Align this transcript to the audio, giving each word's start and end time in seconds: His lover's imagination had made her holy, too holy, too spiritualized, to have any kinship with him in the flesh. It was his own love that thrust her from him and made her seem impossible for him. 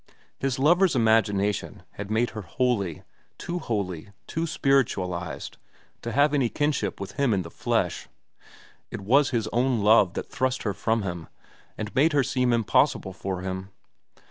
His 0.39 0.57
lover's 0.57 0.95
imagination 0.95 1.83
had 1.91 2.09
made 2.09 2.31
her 2.31 2.41
holy, 2.41 3.03
too 3.37 3.59
holy, 3.59 4.09
too 4.25 4.47
spiritualized, 4.47 5.59
to 6.01 6.11
have 6.11 6.33
any 6.33 6.49
kinship 6.49 6.99
with 6.99 7.11
him 7.19 7.35
in 7.35 7.43
the 7.43 7.51
flesh. 7.51 8.09
It 8.89 9.01
was 9.01 9.29
his 9.29 9.47
own 9.53 9.81
love 9.81 10.15
that 10.15 10.31
thrust 10.31 10.63
her 10.63 10.73
from 10.73 11.03
him 11.03 11.27
and 11.77 11.93
made 11.93 12.13
her 12.13 12.23
seem 12.23 12.51
impossible 12.51 13.13
for 13.13 13.41
him. 13.41 13.69